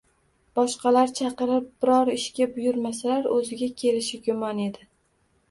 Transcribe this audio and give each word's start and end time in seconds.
Boshqalar 0.59 1.11
chaqirib 1.19 1.67
biror 1.85 2.11
ishga 2.15 2.47
buyurmasalar, 2.57 3.29
o‘ziga 3.37 3.71
kelishi 3.85 4.23
gumon 4.31 4.65
edi 4.67 4.91